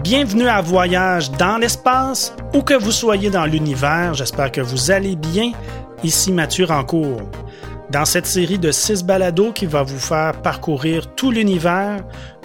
Bienvenue 0.00 0.48
à 0.48 0.62
Voyage 0.62 1.30
dans 1.32 1.58
l'espace, 1.58 2.34
où 2.54 2.62
que 2.62 2.72
vous 2.72 2.90
soyez 2.90 3.28
dans 3.28 3.44
l'univers, 3.44 4.14
j'espère 4.14 4.50
que 4.50 4.62
vous 4.62 4.90
allez 4.90 5.16
bien. 5.16 5.52
Ici 6.02 6.32
Mathieu 6.32 6.64
Rancourt. 6.64 7.30
Dans 7.90 8.06
cette 8.06 8.24
série 8.24 8.58
de 8.58 8.72
six 8.72 9.04
balados 9.04 9.52
qui 9.52 9.66
va 9.66 9.82
vous 9.82 9.98
faire 9.98 10.40
parcourir 10.40 11.14
tout 11.14 11.30
l'univers, 11.30 11.98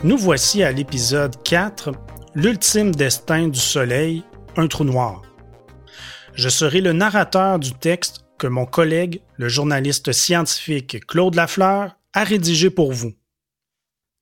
nous 0.03 0.17
voici 0.17 0.61
à 0.61 0.73
l'épisode 0.73 1.41
4, 1.43 1.93
L'ultime 2.35 2.93
destin 2.93 3.47
du 3.47 3.59
Soleil, 3.59 4.23
un 4.57 4.67
trou 4.67 4.83
noir. 4.83 5.21
Je 6.33 6.49
serai 6.49 6.81
le 6.81 6.91
narrateur 6.91 7.59
du 7.59 7.71
texte 7.71 8.25
que 8.37 8.47
mon 8.47 8.65
collègue, 8.65 9.21
le 9.37 9.47
journaliste 9.47 10.11
scientifique 10.11 11.07
Claude 11.07 11.35
Lafleur, 11.35 11.95
a 12.13 12.23
rédigé 12.25 12.69
pour 12.69 12.91
vous. 12.91 13.13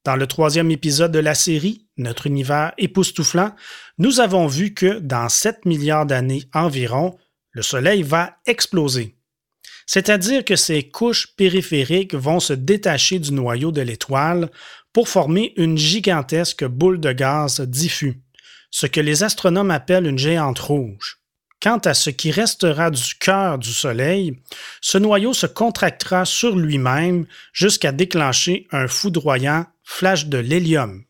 Dans 0.06 0.16
le 0.16 0.28
troisième 0.28 0.70
épisode 0.70 1.12
de 1.12 1.20
la 1.20 1.34
série, 1.34 1.88
Notre 1.98 2.28
univers 2.28 2.74
époustouflant, 2.78 3.56
nous 3.98 4.20
avons 4.20 4.46
vu 4.46 4.76
que 4.76 5.00
dans 5.00 5.30
7 5.30 5.66
milliards 5.66 6.06
d'années 6.06 6.44
environ, 6.54 7.18
le 7.52 7.64
Soleil 7.64 8.04
va 8.04 8.38
exploser. 8.46 9.16
C'est-à-dire 9.88 10.46
que 10.46 10.56
ses 10.56 10.84
couches 10.90 11.36
périphériques 11.36 12.14
vont 12.14 12.40
se 12.40 12.54
détacher 12.54 13.18
du 13.18 13.32
noyau 13.32 13.72
de 13.72 13.82
l'étoile 13.82 14.52
pour 14.94 15.10
former 15.10 15.54
une 15.58 15.78
gigantesque 15.78 16.66
boule 16.66 17.00
de 17.00 17.12
gaz 17.12 17.62
diffus, 17.62 18.22
ce 18.70 18.86
que 18.86 19.02
les 19.02 19.24
astronomes 19.24 19.72
appellent 19.72 20.06
une 20.06 20.20
géante 20.20 20.60
rouge. 20.60 21.25
Quant 21.66 21.80
à 21.80 21.96
ce 21.96 22.12
qui 22.12 22.30
restera 22.30 22.92
du 22.92 23.16
cœur 23.16 23.58
du 23.58 23.74
Soleil, 23.74 24.40
ce 24.82 25.00
noyau 25.00 25.34
se 25.34 25.48
contractera 25.48 26.24
sur 26.24 26.56
lui-même 26.56 27.26
jusqu'à 27.54 27.92
déclencher 27.92 28.68
un 28.72 28.88
foudroyant 28.88 29.66
flash 29.84 30.28
de 30.28 30.38
l'hélium. 30.38 31.04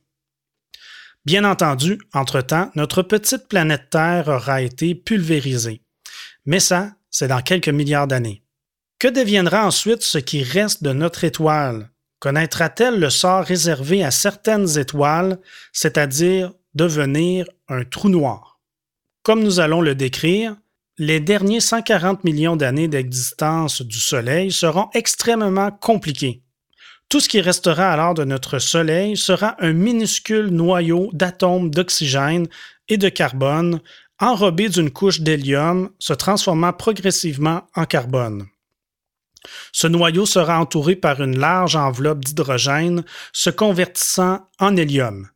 Bien 1.26 1.44
entendu, 1.44 2.00
entre-temps, 2.14 2.72
notre 2.74 3.02
petite 3.02 3.50
planète 3.50 3.90
Terre 3.90 4.30
aura 4.30 4.62
été 4.62 4.96
pulvérisée. 4.96 5.82
Mais 6.46 6.62
ça, 6.62 6.94
c'est 7.12 7.28
dans 7.28 7.42
quelques 7.42 7.68
milliards 7.68 8.08
d'années. 8.08 8.42
Que 8.98 9.10
deviendra 9.10 9.66
ensuite 9.66 10.04
ce 10.04 10.20
qui 10.20 10.42
reste 10.42 10.82
de 10.84 10.94
notre 10.94 11.26
étoile? 11.26 11.90
Connaîtra-t-elle 12.20 13.02
le 13.02 13.10
sort 13.10 13.44
réservé 13.44 14.06
à 14.06 14.12
certaines 14.12 14.78
étoiles, 14.78 15.38
c'est-à-dire 15.74 16.54
devenir 16.76 17.46
un 17.68 17.84
trou 17.84 18.08
noir? 18.08 18.55
Comme 19.26 19.42
nous 19.42 19.60
allons 19.60 19.82
le 19.82 19.96
décrire, 19.96 20.56
les 21.00 21.20
derniers 21.20 21.60
140 21.60 22.24
millions 22.26 22.56
d'années 22.56 22.88
d'existence 22.88 23.82
du 23.82 23.98
Soleil 23.98 24.52
seront 24.52 24.92
extrêmement 24.94 25.72
compliqués. 25.72 26.44
Tout 27.10 27.20
ce 27.20 27.28
qui 27.28 27.42
restera 27.42 27.92
alors 27.92 28.14
de 28.14 28.24
notre 28.24 28.60
Soleil 28.60 29.18
sera 29.18 29.56
un 29.58 29.74
minuscule 29.74 30.50
noyau 30.50 31.10
d'atomes 31.12 31.72
d'oxygène 31.72 32.46
et 32.88 32.98
de 32.98 33.10
carbone 33.10 33.82
enrobé 34.20 34.70
d'une 34.70 34.92
couche 34.92 35.22
d'hélium 35.22 35.90
se 35.98 36.14
transformant 36.14 36.72
progressivement 36.72 37.64
en 37.74 37.86
carbone. 37.86 38.46
Ce 39.72 39.88
noyau 39.88 40.28
sera 40.28 40.60
entouré 40.60 40.96
par 40.96 41.20
une 41.24 41.40
large 41.40 41.76
enveloppe 41.76 42.24
d'hydrogène 42.24 43.04
se 43.34 43.50
convertissant 43.50 44.48
en 44.60 44.78
hélium. 44.78 45.30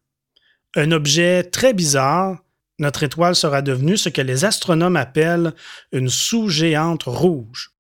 Un 0.76 0.92
objet 0.92 1.44
très 1.44 1.74
bizarre, 1.74 2.38
notre 2.80 3.04
étoile 3.04 3.36
sera 3.36 3.62
devenue 3.62 3.98
ce 3.98 4.10
que 4.10 4.22
les 4.22 4.46
astronomes 4.46 4.96
appellent 4.96 5.54
une 5.92 6.10
sous-géante 6.10 7.04
rouge. 7.04 7.72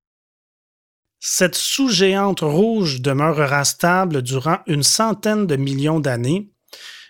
Cette 1.20 1.56
sous-géante 1.56 2.42
rouge 2.42 3.02
demeurera 3.02 3.66
stable 3.66 4.22
durant 4.22 4.60
une 4.68 4.84
centaine 4.84 5.48
de 5.48 5.56
millions 5.56 6.00
d'années, 6.00 6.50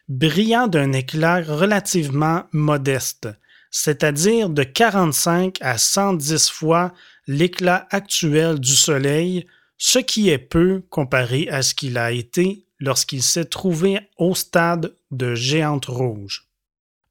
brillant 0.08 0.68
d'un 0.68 0.94
éclat 0.94 1.42
relativement 1.42 2.46
modeste, 2.52 3.30
c'est-à-dire 3.70 4.50
de 4.50 4.64
45 4.64 5.58
à 5.62 5.78
110 5.78 6.50
fois 6.50 6.94
l'éclat 7.28 7.88
actuel 7.92 8.59
du 8.59 8.75
Soleil, 8.75 9.46
ce 9.78 10.00
qui 10.00 10.30
est 10.30 10.40
peu 10.40 10.81
comparé 10.90 11.47
à 11.50 11.62
ce 11.62 11.75
qu'il 11.75 11.97
a 12.00 12.12
été 12.12 12.66
lorsqu'il 12.80 13.22
s'est 13.22 13.46
trouvé 13.46 14.00
au 14.18 14.34
stade 14.34 14.96
de 15.12 15.36
géante 15.36 15.86
rouge. 15.86 16.49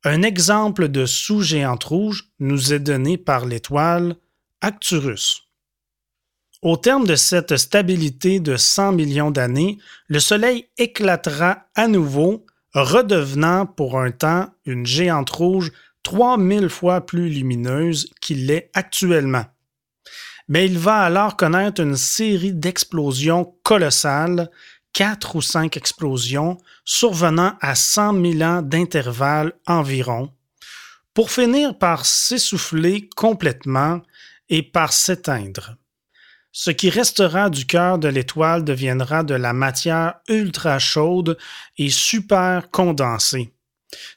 Un 0.04 0.22
exemple 0.22 0.88
de 0.88 1.06
sous-géante 1.06 1.82
rouge 1.82 2.30
nous 2.38 2.72
est 2.72 2.78
donné 2.78 3.18
par 3.18 3.46
l'étoile 3.46 4.14
Arcturus. 4.60 5.42
Au 6.62 6.76
terme 6.76 7.04
de 7.04 7.16
cette 7.16 7.56
stabilité 7.56 8.38
de 8.38 8.56
100 8.56 8.92
millions 8.92 9.32
d'années, 9.32 9.78
le 10.06 10.20
Soleil 10.20 10.68
éclatera 10.78 11.66
à 11.74 11.88
nouveau, 11.88 12.46
redevenant 12.74 13.66
pour 13.66 14.00
un 14.00 14.12
temps 14.12 14.48
une 14.66 14.86
géante 14.86 15.30
rouge 15.30 15.72
3000 16.04 16.68
fois 16.68 17.04
plus 17.04 17.28
lumineuse 17.28 18.08
qu'il 18.20 18.46
l'est 18.46 18.70
actuellement. 18.74 19.46
Mais 20.46 20.64
il 20.66 20.78
va 20.78 21.00
alors 21.00 21.36
connaître 21.36 21.82
une 21.82 21.96
série 21.96 22.54
d'explosions 22.54 23.52
colossales, 23.64 24.48
quatre 24.92 25.36
ou 25.36 25.42
cinq 25.42 25.76
explosions, 25.76 26.58
survenant 26.84 27.56
à 27.60 27.74
100 27.74 28.20
000 28.38 28.42
ans 28.42 28.62
d'intervalle 28.62 29.52
environ, 29.66 30.32
pour 31.14 31.30
finir 31.30 31.76
par 31.78 32.06
s'essouffler 32.06 33.08
complètement 33.16 34.00
et 34.48 34.62
par 34.62 34.92
s'éteindre. 34.92 35.76
Ce 36.52 36.70
qui 36.70 36.90
restera 36.90 37.50
du 37.50 37.66
cœur 37.66 37.98
de 37.98 38.08
l'étoile 38.08 38.64
deviendra 38.64 39.22
de 39.22 39.34
la 39.34 39.52
matière 39.52 40.14
ultra 40.28 40.78
chaude 40.78 41.38
et 41.76 41.90
super 41.90 42.70
condensée, 42.70 43.52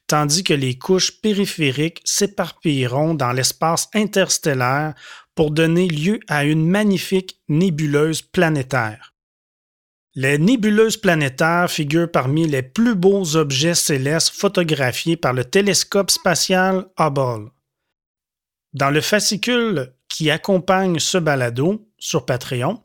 tandis 0.08 0.44
que 0.44 0.54
les 0.54 0.78
couches 0.78 1.22
périphériques 1.22 2.02
s'éparpilleront 2.06 3.14
dans 3.14 3.32
l'espace 3.32 3.90
interstellaire 3.94 4.94
pour 5.36 5.52
donner 5.52 5.88
lieu 5.88 6.20
à 6.28 6.46
une 6.46 6.68
magnifique 6.68 7.40
nébuleuse 7.48 8.22
planétaire. 8.22 9.11
Les 10.14 10.38
nébuleuses 10.38 10.98
planétaires 10.98 11.72
figurent 11.72 12.12
parmi 12.12 12.46
les 12.46 12.64
plus 12.64 12.96
beaux 12.96 13.38
objets 13.38 13.76
célestes 13.76 14.34
photographiés 14.36 15.16
par 15.16 15.32
le 15.32 15.46
télescope 15.46 16.12
spatial 16.12 16.86
Hubble. 17.00 17.50
Dans 18.74 18.90
le 18.90 19.00
fascicule 19.00 19.94
qui 20.10 20.30
accompagne 20.30 21.00
ce 21.00 21.18
balado, 21.18 21.88
sur 21.98 22.26
Patreon, 22.26 22.84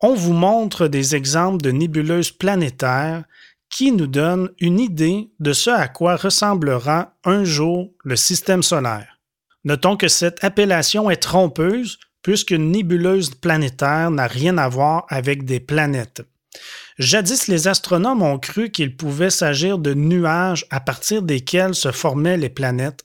on 0.00 0.14
vous 0.14 0.32
montre 0.32 0.88
des 0.88 1.14
exemples 1.14 1.62
de 1.62 1.70
nébuleuses 1.70 2.32
planétaires 2.32 3.22
qui 3.68 3.92
nous 3.92 4.08
donnent 4.08 4.50
une 4.58 4.80
idée 4.80 5.30
de 5.38 5.52
ce 5.52 5.70
à 5.70 5.86
quoi 5.86 6.16
ressemblera 6.16 7.14
un 7.22 7.44
jour 7.44 7.92
le 8.02 8.16
système 8.16 8.64
solaire. 8.64 9.20
Notons 9.62 9.96
que 9.96 10.08
cette 10.08 10.42
appellation 10.42 11.10
est 11.10 11.22
trompeuse 11.22 12.00
puisqu'une 12.22 12.72
nébuleuse 12.72 13.36
planétaire 13.36 14.10
n'a 14.10 14.26
rien 14.26 14.58
à 14.58 14.68
voir 14.68 15.06
avec 15.10 15.44
des 15.44 15.60
planètes. 15.60 16.22
Jadis, 16.98 17.48
les 17.48 17.68
astronomes 17.68 18.22
ont 18.22 18.38
cru 18.38 18.70
qu'il 18.70 18.96
pouvait 18.96 19.30
s'agir 19.30 19.78
de 19.78 19.94
nuages 19.94 20.66
à 20.70 20.80
partir 20.80 21.22
desquels 21.22 21.74
se 21.74 21.92
formaient 21.92 22.36
les 22.36 22.50
planètes, 22.50 23.04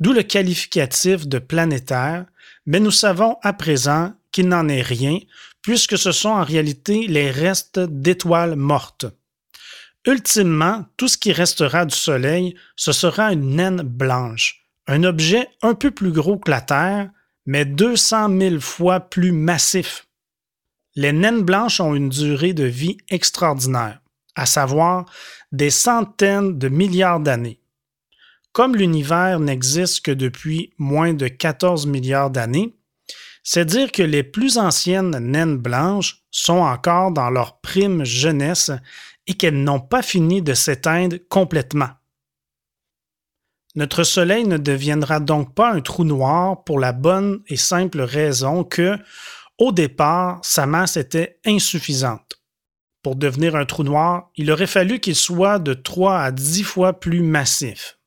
d'où 0.00 0.12
le 0.12 0.22
qualificatif 0.22 1.26
de 1.26 1.38
planétaire, 1.38 2.26
mais 2.66 2.80
nous 2.80 2.90
savons 2.90 3.36
à 3.42 3.52
présent 3.52 4.12
qu'il 4.32 4.48
n'en 4.48 4.68
est 4.68 4.82
rien, 4.82 5.18
puisque 5.62 5.98
ce 5.98 6.12
sont 6.12 6.30
en 6.30 6.44
réalité 6.44 7.06
les 7.06 7.30
restes 7.30 7.80
d'étoiles 7.80 8.56
mortes. 8.56 9.06
Ultimement, 10.06 10.84
tout 10.96 11.08
ce 11.08 11.16
qui 11.16 11.32
restera 11.32 11.86
du 11.86 11.94
Soleil, 11.94 12.54
ce 12.76 12.92
sera 12.92 13.32
une 13.32 13.56
naine 13.56 13.80
blanche, 13.82 14.66
un 14.86 15.02
objet 15.02 15.48
un 15.62 15.74
peu 15.74 15.90
plus 15.90 16.12
gros 16.12 16.38
que 16.38 16.50
la 16.50 16.60
Terre, 16.60 17.10
mais 17.46 17.64
200 17.64 18.38
000 18.38 18.60
fois 18.60 19.00
plus 19.00 19.32
massif. 19.32 20.06
Les 20.96 21.12
naines 21.12 21.42
blanches 21.42 21.80
ont 21.80 21.94
une 21.94 22.08
durée 22.08 22.52
de 22.52 22.64
vie 22.64 22.98
extraordinaire, 23.08 24.00
à 24.36 24.46
savoir 24.46 25.06
des 25.50 25.70
centaines 25.70 26.58
de 26.58 26.68
milliards 26.68 27.20
d'années. 27.20 27.60
Comme 28.52 28.76
l'univers 28.76 29.40
n'existe 29.40 30.04
que 30.04 30.12
depuis 30.12 30.72
moins 30.78 31.12
de 31.12 31.26
14 31.26 31.86
milliards 31.86 32.30
d'années, 32.30 32.76
c'est 33.42 33.64
dire 33.64 33.90
que 33.90 34.02
les 34.02 34.22
plus 34.22 34.56
anciennes 34.56 35.18
naines 35.18 35.58
blanches 35.58 36.22
sont 36.30 36.60
encore 36.60 37.10
dans 37.10 37.30
leur 37.30 37.60
prime 37.60 38.04
jeunesse 38.04 38.70
et 39.26 39.34
qu'elles 39.34 39.62
n'ont 39.62 39.80
pas 39.80 40.02
fini 40.02 40.42
de 40.42 40.54
s'éteindre 40.54 41.16
complètement. 41.28 41.90
Notre 43.74 44.04
Soleil 44.04 44.46
ne 44.46 44.56
deviendra 44.56 45.18
donc 45.18 45.52
pas 45.54 45.72
un 45.72 45.80
trou 45.80 46.04
noir 46.04 46.62
pour 46.62 46.78
la 46.78 46.92
bonne 46.92 47.42
et 47.48 47.56
simple 47.56 48.02
raison 48.02 48.62
que, 48.62 48.96
au 49.58 49.72
départ, 49.72 50.40
sa 50.42 50.66
masse 50.66 50.96
était 50.96 51.38
insuffisante. 51.44 52.40
Pour 53.02 53.16
devenir 53.16 53.54
un 53.54 53.66
trou 53.66 53.84
noir, 53.84 54.30
il 54.36 54.50
aurait 54.50 54.66
fallu 54.66 54.98
qu'il 54.98 55.14
soit 55.14 55.58
de 55.58 55.74
3 55.74 56.18
à 56.18 56.30
10 56.32 56.62
fois 56.62 57.00
plus 57.00 57.20
massif. 57.20 57.98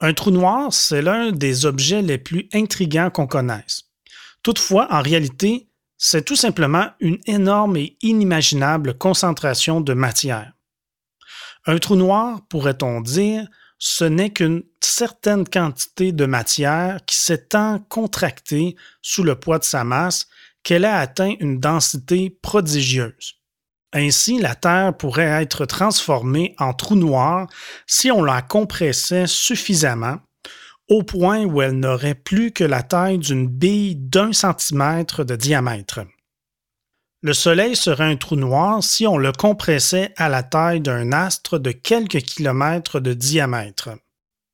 Un 0.00 0.14
trou 0.14 0.30
noir, 0.30 0.72
c'est 0.72 1.02
l'un 1.02 1.32
des 1.32 1.66
objets 1.66 2.02
les 2.02 2.18
plus 2.18 2.48
intrigants 2.52 3.10
qu'on 3.10 3.26
connaisse. 3.26 3.84
Toutefois, 4.42 4.88
en 4.90 5.02
réalité, 5.02 5.68
c'est 5.96 6.24
tout 6.24 6.36
simplement 6.36 6.88
une 6.98 7.18
énorme 7.26 7.76
et 7.76 7.96
inimaginable 8.02 8.98
concentration 8.98 9.80
de 9.80 9.94
matière. 9.94 10.52
Un 11.66 11.78
trou 11.78 11.94
noir, 11.94 12.40
pourrait-on 12.48 13.00
dire, 13.00 13.46
ce 13.84 14.04
n'est 14.04 14.30
qu'une 14.30 14.62
certaine 14.80 15.44
quantité 15.44 16.12
de 16.12 16.24
matière 16.24 17.00
qui 17.04 17.16
s'étant 17.16 17.80
contractée 17.88 18.76
sous 19.02 19.24
le 19.24 19.34
poids 19.34 19.58
de 19.58 19.64
sa 19.64 19.82
masse 19.82 20.28
qu'elle 20.62 20.84
a 20.84 20.98
atteint 20.98 21.34
une 21.40 21.58
densité 21.58 22.30
prodigieuse. 22.42 23.40
Ainsi, 23.92 24.38
la 24.38 24.54
Terre 24.54 24.96
pourrait 24.96 25.42
être 25.42 25.66
transformée 25.66 26.54
en 26.58 26.74
trou 26.74 26.94
noir 26.94 27.48
si 27.88 28.12
on 28.12 28.22
la 28.22 28.40
compressait 28.40 29.26
suffisamment, 29.26 30.18
au 30.88 31.02
point 31.02 31.44
où 31.44 31.60
elle 31.60 31.80
n'aurait 31.80 32.14
plus 32.14 32.52
que 32.52 32.62
la 32.62 32.84
taille 32.84 33.18
d'une 33.18 33.48
bille 33.48 33.96
d'un 33.96 34.32
centimètre 34.32 35.24
de 35.24 35.34
diamètre. 35.34 36.02
Le 37.24 37.34
Soleil 37.34 37.76
serait 37.76 38.10
un 38.10 38.16
trou 38.16 38.34
noir 38.34 38.82
si 38.82 39.06
on 39.06 39.16
le 39.16 39.30
compressait 39.30 40.12
à 40.16 40.28
la 40.28 40.42
taille 40.42 40.80
d'un 40.80 41.12
astre 41.12 41.60
de 41.60 41.70
quelques 41.70 42.20
kilomètres 42.22 42.98
de 42.98 43.14
diamètre. 43.14 43.90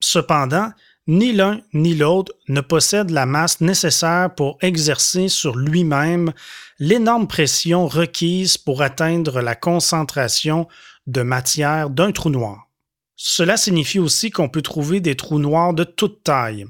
Cependant, 0.00 0.70
ni 1.06 1.32
l'un 1.32 1.62
ni 1.72 1.94
l'autre 1.94 2.34
ne 2.48 2.60
possède 2.60 3.08
la 3.08 3.24
masse 3.24 3.62
nécessaire 3.62 4.34
pour 4.34 4.58
exercer 4.60 5.28
sur 5.28 5.56
lui-même 5.56 6.34
l'énorme 6.78 7.26
pression 7.26 7.88
requise 7.88 8.58
pour 8.58 8.82
atteindre 8.82 9.40
la 9.40 9.54
concentration 9.54 10.68
de 11.06 11.22
matière 11.22 11.88
d'un 11.88 12.12
trou 12.12 12.28
noir. 12.28 12.68
Cela 13.16 13.56
signifie 13.56 13.98
aussi 13.98 14.30
qu'on 14.30 14.50
peut 14.50 14.60
trouver 14.60 15.00
des 15.00 15.16
trous 15.16 15.38
noirs 15.38 15.72
de 15.72 15.84
toute 15.84 16.22
taille. 16.22 16.66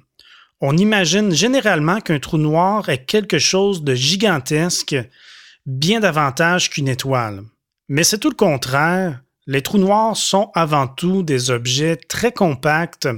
On 0.60 0.76
imagine 0.76 1.32
généralement 1.32 2.00
qu'un 2.00 2.20
trou 2.20 2.38
noir 2.38 2.88
est 2.88 3.04
quelque 3.04 3.40
chose 3.40 3.82
de 3.82 3.96
gigantesque, 3.96 4.96
bien 5.68 6.00
davantage 6.00 6.70
qu'une 6.70 6.88
étoile. 6.88 7.42
Mais 7.88 8.02
c'est 8.02 8.18
tout 8.18 8.30
le 8.30 8.34
contraire. 8.34 9.22
Les 9.46 9.62
trous 9.62 9.78
noirs 9.78 10.16
sont 10.16 10.50
avant 10.54 10.88
tout 10.88 11.22
des 11.22 11.50
objets 11.50 11.96
très 11.96 12.32
compacts 12.32 13.08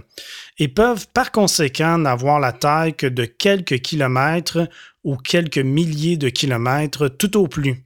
et 0.59 0.69
peuvent 0.69 1.07
par 1.09 1.31
conséquent 1.33 1.99
n'avoir 1.99 2.41
la 2.41 2.53
taille 2.53 2.95
que 2.95 3.07
de 3.07 3.25
quelques 3.25 3.81
kilomètres 3.81 4.69
ou 5.05 5.17
quelques 5.17 5.59
milliers 5.59 6.17
de 6.17 6.29
kilomètres 6.29 7.09
tout 7.09 7.37
au 7.37 7.47
plus. 7.47 7.85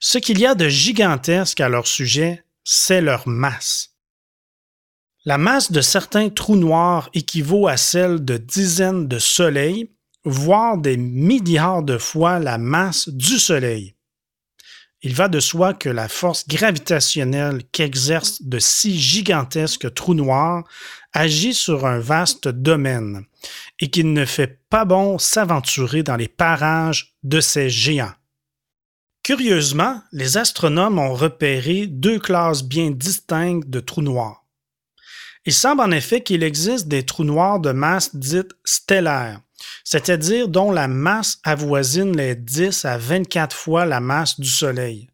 Ce 0.00 0.18
qu'il 0.18 0.38
y 0.40 0.46
a 0.46 0.54
de 0.54 0.68
gigantesque 0.68 1.60
à 1.60 1.68
leur 1.68 1.86
sujet, 1.86 2.44
c'est 2.64 3.00
leur 3.00 3.26
masse. 3.26 3.96
La 5.24 5.38
masse 5.38 5.72
de 5.72 5.80
certains 5.80 6.30
trous 6.30 6.56
noirs 6.56 7.10
équivaut 7.14 7.66
à 7.66 7.76
celle 7.76 8.24
de 8.24 8.36
dizaines 8.36 9.08
de 9.08 9.18
soleils, 9.18 9.90
voire 10.26 10.76
des 10.76 10.96
milliards 10.96 11.82
de 11.82 11.98
fois 11.98 12.38
la 12.38 12.58
masse 12.58 13.08
du 13.08 13.38
Soleil. 13.38 13.94
Il 15.02 15.14
va 15.14 15.28
de 15.28 15.38
soi 15.38 15.72
que 15.72 15.88
la 15.88 16.08
force 16.08 16.48
gravitationnelle 16.48 17.62
qu'exerce 17.70 18.42
de 18.42 18.58
si 18.58 18.98
gigantesques 18.98 19.94
trous 19.94 20.14
noirs 20.14 20.64
agit 21.12 21.54
sur 21.54 21.86
un 21.86 22.00
vaste 22.00 22.48
domaine 22.48 23.24
et 23.78 23.88
qu'il 23.88 24.12
ne 24.12 24.24
fait 24.24 24.60
pas 24.68 24.84
bon 24.84 25.18
s'aventurer 25.18 26.02
dans 26.02 26.16
les 26.16 26.28
parages 26.28 27.14
de 27.22 27.40
ces 27.40 27.70
géants. 27.70 28.14
Curieusement, 29.22 30.02
les 30.12 30.38
astronomes 30.38 30.98
ont 30.98 31.14
repéré 31.14 31.86
deux 31.86 32.18
classes 32.18 32.64
bien 32.64 32.90
distinctes 32.90 33.68
de 33.68 33.80
trous 33.80 34.02
noirs. 34.02 34.44
Il 35.44 35.52
semble 35.52 35.82
en 35.82 35.92
effet 35.92 36.22
qu'il 36.22 36.42
existe 36.42 36.88
des 36.88 37.04
trous 37.04 37.24
noirs 37.24 37.60
de 37.60 37.70
masse 37.70 38.16
dite 38.16 38.52
stellaire, 38.64 39.40
c'est-à-dire 39.84 40.48
dont 40.48 40.70
la 40.70 40.88
masse 40.88 41.38
avoisine 41.44 42.16
les 42.16 42.34
10 42.34 42.84
à 42.84 42.98
24 42.98 43.54
fois 43.54 43.86
la 43.86 44.00
masse 44.00 44.38
du 44.40 44.48
Soleil. 44.48 45.08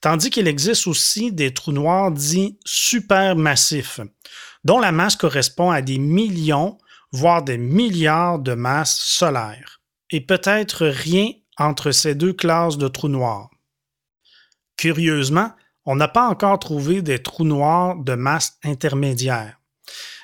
Tandis 0.00 0.30
qu'il 0.30 0.48
existe 0.48 0.86
aussi 0.86 1.32
des 1.32 1.52
trous 1.52 1.72
noirs 1.72 2.10
dits 2.10 2.58
supermassifs, 2.64 4.00
dont 4.64 4.78
la 4.78 4.92
masse 4.92 5.16
correspond 5.16 5.70
à 5.70 5.82
des 5.82 5.98
millions, 5.98 6.78
voire 7.12 7.42
des 7.42 7.58
milliards 7.58 8.38
de 8.38 8.54
masses 8.54 8.98
solaires, 8.98 9.80
et 10.10 10.20
peut-être 10.20 10.86
rien 10.86 11.30
entre 11.58 11.90
ces 11.90 12.14
deux 12.14 12.32
classes 12.32 12.78
de 12.78 12.88
trous 12.88 13.08
noirs. 13.08 13.50
Curieusement, 14.76 15.52
on 15.84 15.96
n'a 15.96 16.08
pas 16.08 16.28
encore 16.28 16.58
trouvé 16.58 17.02
des 17.02 17.20
trous 17.20 17.44
noirs 17.44 17.96
de 17.96 18.14
masse 18.14 18.58
intermédiaire 18.62 19.58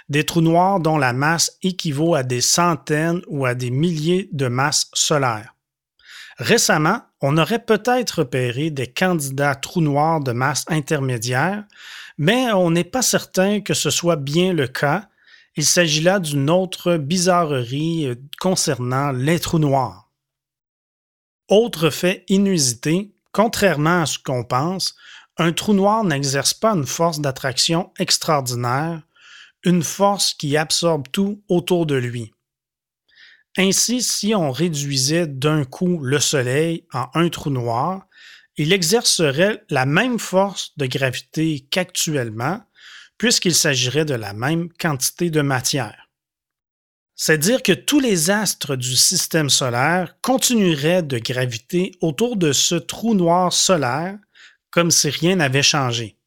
des 0.08 0.24
trous 0.24 0.40
noirs 0.40 0.80
dont 0.80 0.98
la 0.98 1.12
masse 1.12 1.58
équivaut 1.62 2.14
à 2.14 2.22
des 2.22 2.40
centaines 2.40 3.22
ou 3.26 3.46
à 3.46 3.54
des 3.54 3.70
milliers 3.70 4.28
de 4.32 4.48
masses 4.48 4.90
solaires. 4.94 5.54
Récemment, 6.38 7.02
on 7.20 7.36
aurait 7.36 7.64
peut-être 7.64 8.20
repéré 8.20 8.70
des 8.70 8.86
candidats 8.86 9.56
trous 9.56 9.80
noirs 9.80 10.20
de 10.20 10.32
masse 10.32 10.64
intermédiaire, 10.68 11.64
mais 12.16 12.52
on 12.52 12.70
n'est 12.70 12.84
pas 12.84 13.02
certain 13.02 13.60
que 13.60 13.74
ce 13.74 13.90
soit 13.90 14.16
bien 14.16 14.52
le 14.52 14.68
cas. 14.68 15.08
Il 15.56 15.64
s'agit 15.64 16.00
là 16.00 16.20
d'une 16.20 16.48
autre 16.48 16.96
bizarrerie 16.96 18.14
concernant 18.40 19.10
les 19.10 19.40
trous 19.40 19.58
noirs. 19.58 20.10
Autre 21.48 21.90
fait 21.90 22.24
inusité, 22.28 23.12
contrairement 23.32 24.02
à 24.02 24.06
ce 24.06 24.18
qu'on 24.18 24.44
pense, 24.44 24.94
un 25.38 25.52
trou 25.52 25.72
noir 25.72 26.04
n'exerce 26.04 26.54
pas 26.54 26.72
une 26.72 26.86
force 26.86 27.20
d'attraction 27.20 27.92
extraordinaire, 27.98 29.02
une 29.68 29.82
force 29.82 30.32
qui 30.32 30.56
absorbe 30.56 31.08
tout 31.12 31.42
autour 31.48 31.84
de 31.84 31.94
lui. 31.94 32.32
Ainsi, 33.58 34.02
si 34.02 34.34
on 34.34 34.50
réduisait 34.50 35.26
d'un 35.26 35.64
coup 35.64 36.02
le 36.02 36.20
Soleil 36.20 36.86
en 36.94 37.08
un 37.12 37.28
trou 37.28 37.50
noir, 37.50 38.06
il 38.56 38.72
exercerait 38.72 39.62
la 39.68 39.84
même 39.84 40.18
force 40.18 40.72
de 40.78 40.86
gravité 40.86 41.66
qu'actuellement, 41.70 42.62
puisqu'il 43.18 43.54
s'agirait 43.54 44.06
de 44.06 44.14
la 44.14 44.32
même 44.32 44.70
quantité 44.80 45.28
de 45.28 45.42
matière. 45.42 46.08
C'est 47.14 47.36
dire 47.36 47.62
que 47.62 47.72
tous 47.72 48.00
les 48.00 48.30
astres 48.30 48.74
du 48.74 48.96
système 48.96 49.50
solaire 49.50 50.14
continueraient 50.22 51.02
de 51.02 51.18
graviter 51.18 51.92
autour 52.00 52.36
de 52.36 52.52
ce 52.52 52.76
trou 52.76 53.14
noir 53.14 53.52
solaire 53.52 54.18
comme 54.70 54.90
si 54.90 55.10
rien 55.10 55.36
n'avait 55.36 55.62
changé. 55.62 56.17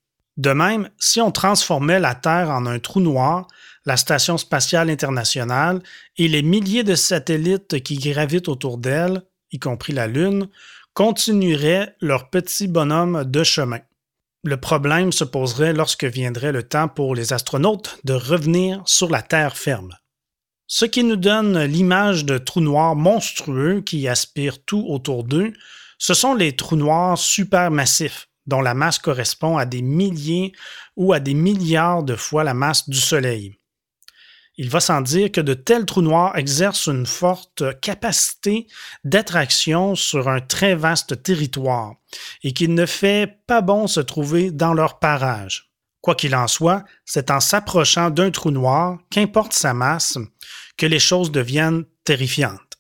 De 0.42 0.54
même, 0.54 0.90
si 0.98 1.22
on 1.22 1.30
transformait 1.30 2.00
la 2.00 2.16
Terre 2.16 2.50
en 2.50 2.66
un 2.66 2.80
trou 2.80 3.00
noir, 3.00 3.46
la 3.86 3.96
Station 3.96 4.40
spatiale 4.40 4.90
internationale 4.90 5.84
et 6.18 6.28
les 6.28 6.42
milliers 6.42 6.84
de 6.84 6.96
satellites 6.96 7.84
qui 7.84 7.98
gravitent 7.98 8.48
autour 8.48 8.80
d'elle, 8.80 9.22
y 9.52 9.60
compris 9.60 9.94
la 9.94 10.08
Lune, 10.08 10.48
continueraient 10.96 11.96
leur 12.02 12.32
petit 12.32 12.68
bonhomme 12.68 13.24
de 13.24 13.44
chemin. 13.44 13.82
Le 14.44 14.58
problème 14.58 15.12
se 15.12 15.26
poserait 15.26 15.74
lorsque 15.74 16.06
viendrait 16.06 16.52
le 16.52 16.64
temps 16.64 16.88
pour 16.88 17.14
les 17.14 17.34
astronautes 17.34 18.00
de 18.04 18.14
revenir 18.14 18.82
sur 18.88 19.12
la 19.12 19.22
Terre 19.22 19.56
ferme. 19.56 19.96
Ce 20.66 20.86
qui 20.86 21.04
nous 21.04 21.18
donne 21.18 21.66
l'image 21.66 22.26
de 22.26 22.40
trous 22.40 22.62
noirs 22.62 22.96
monstrueux 22.96 23.82
qui 23.82 24.08
aspirent 24.08 24.66
tout 24.66 24.88
autour 24.88 25.24
d'eux, 25.24 25.54
ce 26.00 26.16
sont 26.16 26.34
les 26.34 26.56
trous 26.56 26.78
noirs 26.78 27.20
supermassifs, 27.20 28.31
dont 28.52 28.62
la 28.62 28.74
masse 28.74 29.00
correspond 29.00 29.56
à 29.56 29.66
des 29.66 29.82
milliers 29.82 30.52
ou 30.98 31.14
à 31.14 31.22
des 31.22 31.34
milliards 31.34 32.04
de 32.04 32.18
fois 32.18 32.44
la 32.44 32.54
masse 32.54 32.90
du 32.90 33.00
Soleil. 33.00 33.56
Il 34.58 34.70
va 34.70 34.82
sans 34.82 35.00
dire 35.00 35.32
que 35.32 35.40
de 35.40 35.54
tels 35.54 35.86
trous 35.86 36.02
noirs 36.02 36.38
exercent 36.38 36.88
une 36.88 37.06
forte 37.06 37.80
capacité 37.80 38.68
d'attraction 39.06 39.96
sur 39.96 40.28
un 40.28 40.42
très 40.42 40.76
vaste 40.76 41.24
territoire 41.24 41.94
et 42.44 42.52
qu'il 42.52 42.74
ne 42.74 42.86
fait 42.86 43.40
pas 43.48 43.62
bon 43.62 43.88
se 43.88 44.02
trouver 44.02 44.52
dans 44.52 44.74
leur 44.74 45.00
parage. 45.00 45.72
Quoi 46.02 46.16
qu'il 46.16 46.36
en 46.36 46.48
soit, 46.50 46.84
c'est 47.06 47.32
en 47.32 47.40
s'approchant 47.40 48.10
d'un 48.10 48.32
trou 48.32 48.52
noir, 48.52 48.98
qu'importe 49.10 49.54
sa 49.54 49.74
masse, 49.74 50.18
que 50.76 50.86
les 50.86 51.00
choses 51.00 51.32
deviennent 51.32 51.86
terrifiantes. 52.04 52.71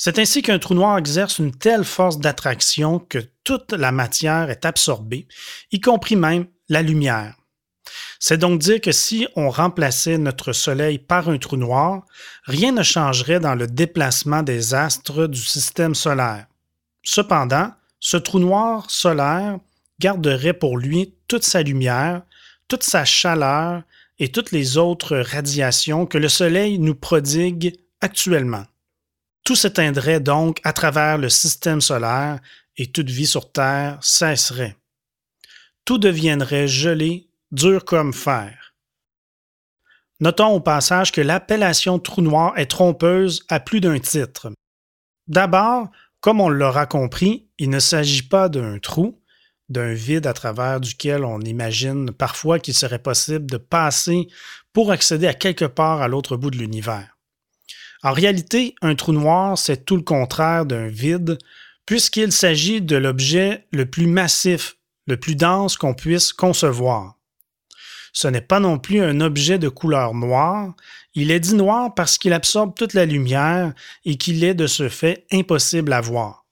C'est 0.00 0.20
ainsi 0.20 0.42
qu'un 0.42 0.60
trou 0.60 0.74
noir 0.74 0.96
exerce 0.96 1.40
une 1.40 1.50
telle 1.50 1.84
force 1.84 2.18
d'attraction 2.18 3.00
que 3.00 3.18
toute 3.42 3.72
la 3.72 3.90
matière 3.90 4.48
est 4.48 4.64
absorbée, 4.64 5.26
y 5.72 5.80
compris 5.80 6.14
même 6.14 6.46
la 6.68 6.82
lumière. 6.82 7.34
C'est 8.20 8.38
donc 8.38 8.60
dire 8.60 8.80
que 8.80 8.92
si 8.92 9.26
on 9.34 9.50
remplaçait 9.50 10.16
notre 10.16 10.52
Soleil 10.52 10.98
par 10.98 11.28
un 11.28 11.38
trou 11.38 11.56
noir, 11.56 12.06
rien 12.44 12.70
ne 12.70 12.84
changerait 12.84 13.40
dans 13.40 13.56
le 13.56 13.66
déplacement 13.66 14.44
des 14.44 14.72
astres 14.72 15.26
du 15.26 15.40
système 15.40 15.96
solaire. 15.96 16.46
Cependant, 17.02 17.72
ce 17.98 18.16
trou 18.16 18.38
noir 18.38 18.88
solaire 18.90 19.58
garderait 19.98 20.52
pour 20.52 20.78
lui 20.78 21.16
toute 21.26 21.42
sa 21.42 21.62
lumière, 21.62 22.22
toute 22.68 22.84
sa 22.84 23.04
chaleur 23.04 23.82
et 24.20 24.30
toutes 24.30 24.52
les 24.52 24.76
autres 24.76 25.16
radiations 25.16 26.06
que 26.06 26.18
le 26.18 26.28
Soleil 26.28 26.78
nous 26.78 26.94
prodigue 26.94 27.76
actuellement. 28.00 28.64
Tout 29.48 29.56
s'éteindrait 29.56 30.20
donc 30.20 30.60
à 30.62 30.74
travers 30.74 31.16
le 31.16 31.30
système 31.30 31.80
solaire 31.80 32.38
et 32.76 32.92
toute 32.92 33.08
vie 33.08 33.26
sur 33.26 33.50
Terre 33.50 33.96
cesserait. 34.02 34.76
Tout 35.86 35.96
deviendrait 35.96 36.68
gelé, 36.68 37.30
dur 37.50 37.86
comme 37.86 38.12
fer. 38.12 38.74
Notons 40.20 40.48
au 40.48 40.60
passage 40.60 41.12
que 41.12 41.22
l'appellation 41.22 41.98
trou 41.98 42.20
noir 42.20 42.58
est 42.58 42.70
trompeuse 42.70 43.46
à 43.48 43.58
plus 43.58 43.80
d'un 43.80 43.98
titre. 43.98 44.52
D'abord, 45.28 45.88
comme 46.20 46.42
on 46.42 46.50
l'aura 46.50 46.84
compris, 46.84 47.48
il 47.56 47.70
ne 47.70 47.80
s'agit 47.80 48.24
pas 48.24 48.50
d'un 48.50 48.78
trou, 48.78 49.18
d'un 49.70 49.94
vide 49.94 50.26
à 50.26 50.34
travers 50.34 50.78
duquel 50.78 51.24
on 51.24 51.40
imagine 51.40 52.12
parfois 52.12 52.58
qu'il 52.58 52.74
serait 52.74 52.98
possible 52.98 53.46
de 53.46 53.56
passer 53.56 54.28
pour 54.74 54.92
accéder 54.92 55.26
à 55.26 55.32
quelque 55.32 55.64
part 55.64 56.02
à 56.02 56.08
l'autre 56.08 56.36
bout 56.36 56.50
de 56.50 56.58
l'univers. 56.58 57.17
En 58.02 58.12
réalité, 58.12 58.74
un 58.80 58.94
trou 58.94 59.12
noir, 59.12 59.58
c'est 59.58 59.84
tout 59.84 59.96
le 59.96 60.02
contraire 60.02 60.66
d'un 60.66 60.86
vide, 60.86 61.38
puisqu'il 61.84 62.32
s'agit 62.32 62.80
de 62.80 62.96
l'objet 62.96 63.66
le 63.72 63.86
plus 63.86 64.06
massif, 64.06 64.76
le 65.06 65.16
plus 65.16 65.34
dense 65.34 65.76
qu'on 65.76 65.94
puisse 65.94 66.32
concevoir. 66.32 67.16
Ce 68.12 68.28
n'est 68.28 68.40
pas 68.40 68.60
non 68.60 68.78
plus 68.78 69.00
un 69.00 69.20
objet 69.20 69.58
de 69.58 69.68
couleur 69.68 70.14
noire, 70.14 70.74
il 71.14 71.30
est 71.30 71.40
dit 71.40 71.54
noir 71.54 71.94
parce 71.94 72.18
qu'il 72.18 72.32
absorbe 72.32 72.74
toute 72.76 72.94
la 72.94 73.04
lumière 73.04 73.72
et 74.04 74.16
qu'il 74.16 74.44
est 74.44 74.54
de 74.54 74.66
ce 74.66 74.88
fait 74.88 75.26
impossible 75.32 75.92
à 75.92 76.00
voir. 76.00 76.46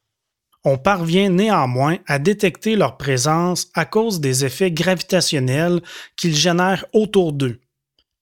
On 0.65 0.79
parvient 0.79 1.29
néanmoins 1.29 1.99
à 2.07 2.19
détecter 2.19 2.75
leur 2.75 2.97
présence 2.97 3.69
à 3.75 3.85
cause 3.85 4.21
des 4.21 4.45
effets 4.45 4.73
gravitationnels 4.73 5.81
qu'ils 6.17 6.35
génèrent 6.35 6.85
autour 6.93 7.33
d'eux. 7.33 7.61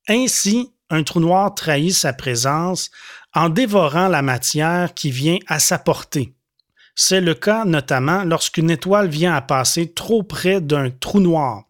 Ainsi, 0.09 0.74
un 0.95 1.03
trou 1.03 1.21
noir 1.21 1.55
trahit 1.55 1.93
sa 1.93 2.13
présence 2.13 2.91
en 3.35 3.49
dévorant 3.49 4.09
la 4.09 4.23
matière 4.23 4.95
qui 4.95 5.11
vient 5.11 5.39
à 5.49 5.59
sa 5.59 5.79
portée. 5.79 6.33
C'est 6.95 7.21
le 7.21 7.35
cas 7.35 7.65
notamment 7.65 8.25
lorsqu'une 8.25 8.71
étoile 8.71 9.09
vient 9.09 9.35
à 9.35 9.43
passer 9.43 9.93
trop 9.93 10.23
près 10.23 10.61
d'un 10.61 10.91
trou 10.91 11.21
noir. 11.21 11.65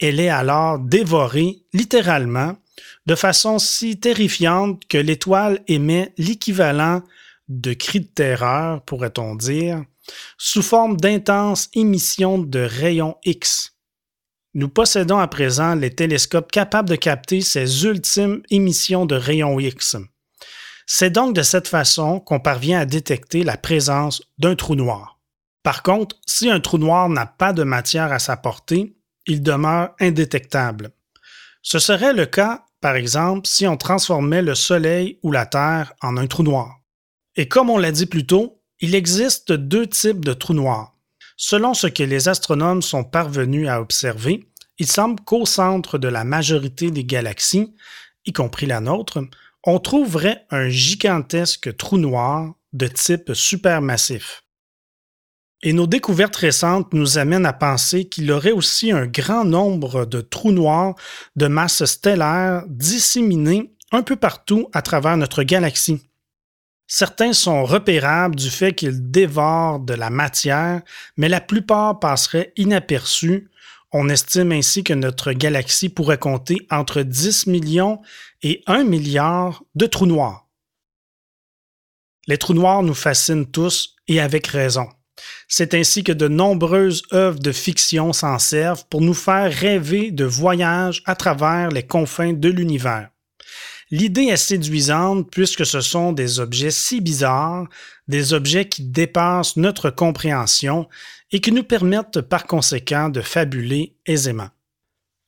Elle 0.00 0.18
est 0.18 0.30
alors 0.30 0.78
dévorée 0.78 1.62
littéralement 1.74 2.56
de 3.06 3.14
façon 3.14 3.58
si 3.58 3.98
terrifiante 4.00 4.86
que 4.88 4.98
l'étoile 4.98 5.60
émet 5.68 6.14
l'équivalent 6.16 7.02
de 7.48 7.74
cris 7.74 8.00
de 8.00 8.06
terreur, 8.06 8.82
pourrait-on 8.82 9.34
dire, 9.34 9.84
sous 10.38 10.62
forme 10.62 10.96
d'intenses 10.96 11.68
émissions 11.74 12.38
de 12.38 12.60
rayons 12.60 13.16
X. 13.24 13.71
Nous 14.54 14.68
possédons 14.68 15.18
à 15.18 15.28
présent 15.28 15.74
les 15.74 15.94
télescopes 15.94 16.52
capables 16.52 16.90
de 16.90 16.96
capter 16.96 17.40
ces 17.40 17.86
ultimes 17.86 18.42
émissions 18.50 19.06
de 19.06 19.14
rayons 19.14 19.58
X. 19.58 19.96
C'est 20.86 21.10
donc 21.10 21.34
de 21.34 21.42
cette 21.42 21.68
façon 21.68 22.20
qu'on 22.20 22.38
parvient 22.38 22.80
à 22.80 22.84
détecter 22.84 23.44
la 23.44 23.56
présence 23.56 24.22
d'un 24.38 24.54
trou 24.54 24.74
noir. 24.74 25.20
Par 25.62 25.82
contre, 25.82 26.16
si 26.26 26.50
un 26.50 26.60
trou 26.60 26.76
noir 26.76 27.08
n'a 27.08 27.24
pas 27.24 27.54
de 27.54 27.62
matière 27.62 28.12
à 28.12 28.18
sa 28.18 28.36
portée, 28.36 28.94
il 29.26 29.42
demeure 29.42 29.94
indétectable. 30.00 30.90
Ce 31.62 31.78
serait 31.78 32.12
le 32.12 32.26
cas, 32.26 32.66
par 32.82 32.96
exemple, 32.96 33.48
si 33.48 33.66
on 33.66 33.78
transformait 33.78 34.42
le 34.42 34.54
Soleil 34.54 35.18
ou 35.22 35.32
la 35.32 35.46
Terre 35.46 35.94
en 36.02 36.18
un 36.18 36.26
trou 36.26 36.42
noir. 36.42 36.80
Et 37.36 37.48
comme 37.48 37.70
on 37.70 37.78
l'a 37.78 37.92
dit 37.92 38.06
plus 38.06 38.26
tôt, 38.26 38.60
il 38.80 38.94
existe 38.94 39.52
deux 39.52 39.86
types 39.86 40.24
de 40.24 40.34
trous 40.34 40.54
noirs. 40.54 40.91
Selon 41.44 41.74
ce 41.74 41.88
que 41.88 42.04
les 42.04 42.28
astronomes 42.28 42.82
sont 42.82 43.02
parvenus 43.02 43.68
à 43.68 43.80
observer, 43.80 44.48
il 44.78 44.86
semble 44.86 45.20
qu'au 45.24 45.44
centre 45.44 45.98
de 45.98 46.06
la 46.06 46.22
majorité 46.22 46.92
des 46.92 47.04
galaxies, 47.04 47.74
y 48.24 48.32
compris 48.32 48.66
la 48.66 48.78
nôtre, 48.78 49.24
on 49.64 49.80
trouverait 49.80 50.46
un 50.50 50.68
gigantesque 50.68 51.76
trou 51.76 51.98
noir 51.98 52.54
de 52.72 52.86
type 52.86 53.32
supermassif. 53.34 54.44
Et 55.62 55.72
nos 55.72 55.88
découvertes 55.88 56.36
récentes 56.36 56.94
nous 56.94 57.18
amènent 57.18 57.46
à 57.46 57.52
penser 57.52 58.08
qu'il 58.08 58.26
y 58.26 58.30
aurait 58.30 58.52
aussi 58.52 58.92
un 58.92 59.06
grand 59.06 59.44
nombre 59.44 60.04
de 60.04 60.20
trous 60.20 60.52
noirs 60.52 60.94
de 61.34 61.48
masse 61.48 61.84
stellaire 61.84 62.62
disséminés 62.68 63.74
un 63.90 64.02
peu 64.02 64.14
partout 64.14 64.68
à 64.72 64.80
travers 64.80 65.16
notre 65.16 65.42
galaxie. 65.42 66.11
Certains 66.94 67.32
sont 67.32 67.64
repérables 67.64 68.36
du 68.36 68.50
fait 68.50 68.74
qu'ils 68.74 69.10
dévorent 69.10 69.80
de 69.80 69.94
la 69.94 70.10
matière, 70.10 70.82
mais 71.16 71.30
la 71.30 71.40
plupart 71.40 71.98
passeraient 72.00 72.52
inaperçus. 72.58 73.48
On 73.92 74.10
estime 74.10 74.52
ainsi 74.52 74.84
que 74.84 74.92
notre 74.92 75.32
galaxie 75.32 75.88
pourrait 75.88 76.18
compter 76.18 76.58
entre 76.70 77.00
10 77.00 77.46
millions 77.46 78.02
et 78.42 78.62
1 78.66 78.84
milliard 78.84 79.64
de 79.74 79.86
trous 79.86 80.04
noirs. 80.04 80.50
Les 82.26 82.36
trous 82.36 82.52
noirs 82.52 82.82
nous 82.82 82.92
fascinent 82.92 83.50
tous 83.50 83.96
et 84.06 84.20
avec 84.20 84.48
raison. 84.48 84.86
C'est 85.48 85.72
ainsi 85.72 86.04
que 86.04 86.12
de 86.12 86.28
nombreuses 86.28 87.04
œuvres 87.14 87.40
de 87.40 87.52
fiction 87.52 88.12
s'en 88.12 88.38
servent 88.38 88.84
pour 88.90 89.00
nous 89.00 89.14
faire 89.14 89.50
rêver 89.50 90.10
de 90.10 90.26
voyages 90.26 91.02
à 91.06 91.16
travers 91.16 91.70
les 91.70 91.86
confins 91.86 92.34
de 92.34 92.50
l'univers. 92.50 93.11
L'idée 93.92 94.22
est 94.22 94.38
séduisante 94.38 95.30
puisque 95.30 95.66
ce 95.66 95.82
sont 95.82 96.12
des 96.12 96.40
objets 96.40 96.70
si 96.70 97.02
bizarres, 97.02 97.68
des 98.08 98.32
objets 98.32 98.66
qui 98.66 98.84
dépassent 98.84 99.56
notre 99.58 99.90
compréhension 99.90 100.88
et 101.30 101.42
qui 101.42 101.52
nous 101.52 101.62
permettent 101.62 102.22
par 102.22 102.46
conséquent 102.46 103.10
de 103.10 103.20
fabuler 103.20 103.94
aisément. 104.06 104.48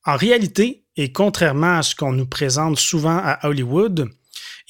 En 0.07 0.17
réalité, 0.17 0.87
et 0.97 1.13
contrairement 1.13 1.77
à 1.77 1.83
ce 1.83 1.95
qu'on 1.95 2.13
nous 2.13 2.27
présente 2.27 2.79
souvent 2.79 3.21
à 3.23 3.47
Hollywood, 3.47 4.09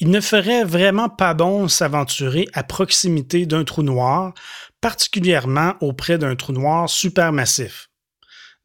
il 0.01 0.09
ne 0.09 0.19
ferait 0.19 0.65
vraiment 0.65 1.07
pas 1.07 1.33
bon 1.33 1.69
s'aventurer 1.69 2.49
à 2.51 2.63
proximité 2.63 3.45
d'un 3.45 3.63
trou 3.63 3.81
noir, 3.81 4.33
particulièrement 4.81 5.75
auprès 5.79 6.17
d'un 6.17 6.35
trou 6.35 6.51
noir 6.51 6.89
supermassif. 6.89 7.89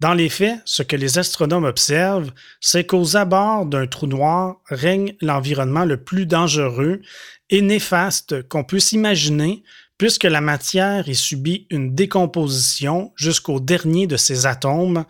Dans 0.00 0.14
les 0.14 0.30
faits, 0.30 0.60
ce 0.64 0.82
que 0.82 0.96
les 0.96 1.18
astronomes 1.18 1.66
observent, 1.66 2.32
c'est 2.60 2.86
qu'aux 2.86 3.16
abords 3.16 3.66
d'un 3.66 3.86
trou 3.86 4.06
noir 4.06 4.56
règne 4.70 5.14
l'environnement 5.20 5.84
le 5.84 6.02
plus 6.02 6.24
dangereux 6.24 7.02
et 7.50 7.60
néfaste 7.60 8.48
qu'on 8.48 8.64
puisse 8.64 8.92
imaginer 8.92 9.62
puisque 9.98 10.24
la 10.24 10.40
matière 10.40 11.06
y 11.10 11.14
subit 11.14 11.66
une 11.68 11.94
décomposition 11.94 13.12
jusqu'au 13.16 13.60
dernier 13.60 14.06
de 14.06 14.16
ses 14.16 14.46
atomes 14.46 15.04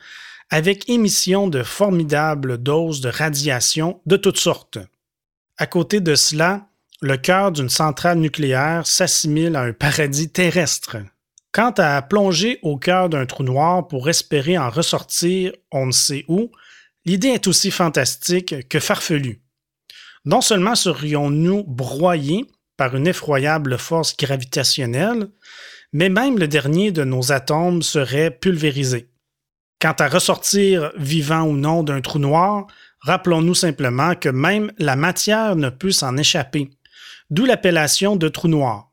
avec 0.50 0.88
émission 0.88 1.46
de 1.46 1.62
formidables 1.62 2.58
doses 2.58 3.00
de 3.00 3.08
radiation 3.08 4.00
de 4.06 4.16
toutes 4.16 4.40
sortes. 4.40 4.78
À 5.58 5.66
côté 5.66 6.00
de 6.00 6.16
cela, 6.16 6.66
le 7.00 7.16
cœur 7.16 7.52
d'une 7.52 7.68
centrale 7.68 8.18
nucléaire 8.18 8.84
s'assimile 8.84 9.54
à 9.54 9.62
un 9.62 9.72
paradis 9.72 10.30
terrestre. 10.30 10.96
Quant 11.52 11.74
à 11.78 12.00
plonger 12.02 12.60
au 12.62 12.76
cœur 12.76 13.08
d'un 13.08 13.26
trou 13.26 13.42
noir 13.42 13.88
pour 13.88 14.08
espérer 14.08 14.56
en 14.56 14.70
ressortir 14.70 15.52
on 15.72 15.86
ne 15.86 15.92
sait 15.92 16.24
où, 16.28 16.52
l'idée 17.04 17.28
est 17.28 17.48
aussi 17.48 17.70
fantastique 17.72 18.68
que 18.68 18.78
farfelue. 18.78 19.42
Non 20.24 20.42
seulement 20.42 20.76
serions-nous 20.76 21.64
broyés 21.64 22.46
par 22.76 22.94
une 22.94 23.08
effroyable 23.08 23.78
force 23.78 24.16
gravitationnelle, 24.16 25.28
mais 25.92 26.08
même 26.08 26.38
le 26.38 26.46
dernier 26.46 26.92
de 26.92 27.04
nos 27.04 27.32
atomes 27.32 27.82
serait 27.82 28.30
pulvérisé. 28.30 29.10
Quant 29.80 29.94
à 29.98 30.08
ressortir 30.08 30.92
vivant 30.96 31.42
ou 31.42 31.56
non 31.56 31.82
d'un 31.82 32.00
trou 32.00 32.18
noir, 32.18 32.66
rappelons-nous 33.00 33.54
simplement 33.54 34.14
que 34.14 34.28
même 34.28 34.72
la 34.78 34.94
matière 34.94 35.56
ne 35.56 35.70
peut 35.70 35.90
s'en 35.90 36.16
échapper, 36.16 36.70
d'où 37.30 37.44
l'appellation 37.44 38.14
de 38.14 38.28
trou 38.28 38.46
noir. 38.46 38.89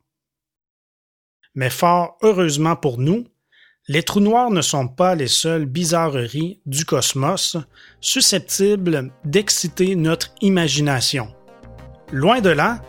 Mais 1.57 1.71
fort 1.71 2.19
heureusement 2.21 2.75
pour 2.75 2.99
nous, 2.99 3.25
les 3.87 4.03
trous 4.03 4.19
noirs 4.19 4.51
ne 4.51 4.61
sont 4.61 4.87
pas 4.87 5.15
les 5.15 5.27
seules 5.27 5.65
bizarreries 5.65 6.59
du 6.67 6.85
cosmos 6.85 7.57
susceptibles 7.99 9.11
d'exciter 9.25 9.95
notre 9.95 10.29
imagination. 10.41 11.33
Loin 12.11 12.41
de 12.41 12.51
là, 12.51 12.83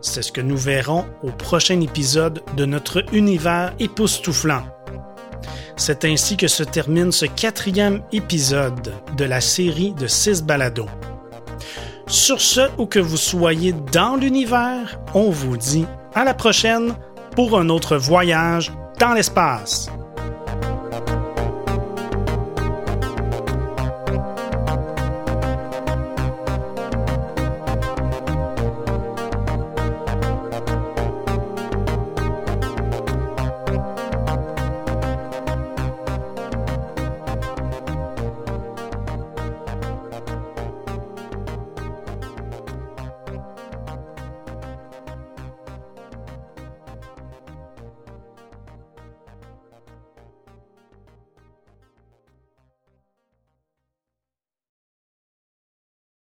c'est 0.00 0.22
ce 0.22 0.30
que 0.30 0.40
nous 0.40 0.56
verrons 0.56 1.04
au 1.24 1.32
prochain 1.32 1.80
épisode 1.80 2.44
de 2.56 2.64
notre 2.64 3.12
univers 3.12 3.74
époustouflant. 3.80 4.62
C'est 5.76 6.04
ainsi 6.04 6.36
que 6.36 6.46
se 6.46 6.62
termine 6.62 7.10
ce 7.10 7.26
quatrième 7.26 8.04
épisode 8.12 8.92
de 9.16 9.24
la 9.24 9.40
série 9.40 9.94
de 9.94 10.06
six 10.06 10.44
balados. 10.44 10.88
Sur 12.06 12.40
ce, 12.40 12.68
où 12.78 12.86
que 12.86 13.00
vous 13.00 13.16
soyez 13.16 13.74
dans 13.90 14.14
l'univers, 14.14 15.00
on 15.12 15.30
vous 15.30 15.56
dit 15.56 15.86
à 16.14 16.22
la 16.22 16.34
prochaine 16.34 16.94
pour 17.36 17.58
un 17.58 17.68
autre 17.68 17.96
voyage 17.96 18.72
dans 18.98 19.12
l'espace. 19.12 19.90